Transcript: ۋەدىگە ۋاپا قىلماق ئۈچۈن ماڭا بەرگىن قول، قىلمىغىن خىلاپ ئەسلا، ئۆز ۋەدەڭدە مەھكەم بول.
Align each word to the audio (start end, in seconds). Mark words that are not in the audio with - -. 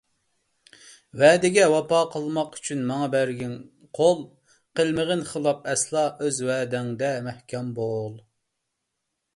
ۋەدىگە 1.23 1.65
ۋاپا 1.73 1.99
قىلماق 2.15 2.57
ئۈچۈن 2.59 2.81
ماڭا 2.93 3.09
بەرگىن 3.17 3.53
قول، 3.99 4.25
قىلمىغىن 4.81 5.23
خىلاپ 5.35 5.71
ئەسلا، 5.75 6.09
ئۆز 6.25 6.43
ۋەدەڭدە 6.51 7.13
مەھكەم 7.31 7.71
بول. 7.81 8.19